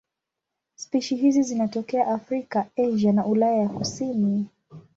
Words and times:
Spishi 0.75 1.15
hizi 1.15 1.43
zinatokea 1.43 2.07
Afrika, 2.07 2.65
Asia 2.77 3.11
na 3.13 3.25
Ulaya 3.25 3.55
ya 3.61 3.69
kusini. 3.69 4.45